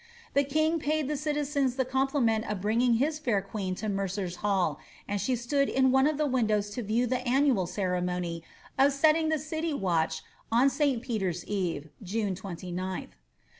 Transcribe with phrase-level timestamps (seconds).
[0.33, 4.79] The king paid the citizens the compliment of bringing his fair queen to Mcrcer^s Hall,
[5.07, 8.41] and she stood in one of the windows to view the annual ceremony
[8.79, 11.03] of setting the city watch on St.
[11.03, 13.09] Peter^s eve, June 29th.